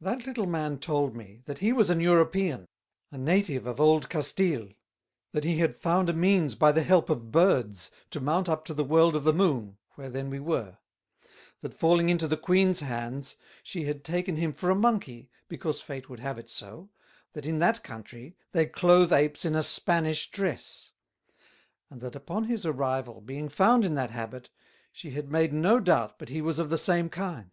[0.00, 2.68] That little Man told me, that he was an European,
[3.10, 4.68] a Native of old Castille:
[5.32, 8.74] That he had found a means by the help of Birds to mount up to
[8.74, 10.78] the World of the Moon, where then we were:
[11.62, 13.34] That falling into the Queen's Hands,
[13.64, 16.90] she had taken him for a Monkey, because Fate would have it so,
[17.32, 20.92] That in that Country they cloath Apes in a Spanish Dress;
[21.90, 24.48] and that upon his arrival, being found in that habit,
[24.92, 27.50] she had made no doubt but he was of the same kind.